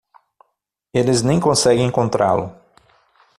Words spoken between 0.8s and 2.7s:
Eles nem conseguem encontrá-lo.